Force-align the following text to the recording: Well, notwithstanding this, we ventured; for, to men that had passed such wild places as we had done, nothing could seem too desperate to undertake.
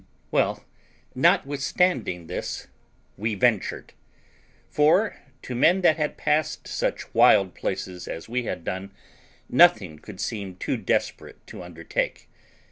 Well, 0.31 0.65
notwithstanding 1.13 2.25
this, 2.25 2.65
we 3.17 3.35
ventured; 3.35 3.93
for, 4.67 5.17
to 5.43 5.53
men 5.53 5.81
that 5.81 5.97
had 5.97 6.17
passed 6.17 6.67
such 6.67 7.13
wild 7.13 7.53
places 7.53 8.07
as 8.07 8.27
we 8.27 8.45
had 8.45 8.63
done, 8.63 8.89
nothing 9.47 9.99
could 9.99 10.19
seem 10.19 10.55
too 10.55 10.75
desperate 10.75 11.45
to 11.45 11.61
undertake. 11.61 12.27